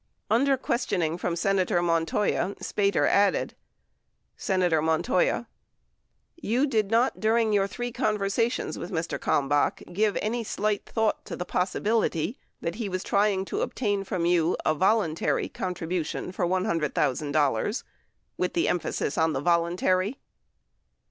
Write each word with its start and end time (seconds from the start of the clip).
17 0.29 0.37
Under 0.41 0.57
questioning 0.57 1.15
from 1.15 1.35
Senator 1.35 1.79
Montoya, 1.79 2.55
Spater 2.59 3.07
added: 3.07 3.53
Senator 4.35 4.81
Montoya. 4.81 5.47
You 6.35 6.65
did 6.65 6.89
not, 6.89 7.19
during 7.19 7.53
your 7.53 7.67
three 7.67 7.91
conver 7.93 8.21
sations 8.27 8.77
with 8.79 8.89
Mr. 8.89 9.19
Kalmbach, 9.19 9.83
give 9.93 10.17
any 10.19 10.43
slight 10.43 10.87
thought 10.87 11.23
to 11.25 11.35
the 11.35 11.45
possibility 11.45 12.39
that 12.61 12.73
he 12.81 12.89
was 12.89 13.03
trying 13.03 13.45
to 13.45 13.61
obtain 13.61 14.03
from 14.03 14.25
you 14.25 14.57
a 14.65 14.73
voluntary 14.73 15.47
contribution 15.47 16.31
for 16.31 16.47
$100,000, 16.47 17.83
with 18.39 18.57
emphasis 18.57 19.19
on 19.19 19.33
the 19.33 19.39
"voluntary?" 19.39 20.17